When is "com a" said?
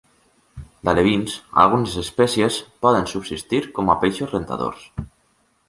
3.79-3.99